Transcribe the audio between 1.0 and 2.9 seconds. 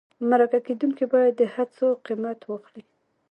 باید د هڅو قیمت واخلي.